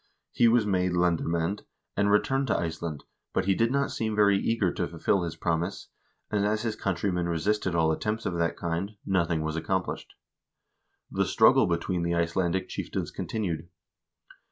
He 0.31 0.47
was 0.47 0.65
made 0.65 0.93
lendermand, 0.93 1.61
and 1.95 2.09
returned 2.09 2.47
to 2.47 2.57
Iceland, 2.57 3.03
but 3.33 3.45
he 3.45 3.53
did 3.53 3.71
not 3.71 3.91
seem 3.91 4.15
very 4.15 4.35
eager 4.35 4.73
to 4.73 4.87
fulfill 4.87 5.21
his 5.21 5.35
promise, 5.35 5.89
and 6.31 6.43
as 6.43 6.63
his 6.63 6.75
countrymen 6.75 7.29
resisted 7.29 7.75
all 7.75 7.91
attempts 7.91 8.25
of 8.25 8.33
that 8.39 8.57
kind, 8.57 8.95
nothing 9.05 9.43
was 9.43 9.55
accomplished. 9.55 10.15
The 11.11 11.25
struggle 11.27 11.67
between 11.67 12.01
the 12.01 12.15
Icelandic 12.15 12.67
chieftains 12.67 13.11
continued. 13.11 13.69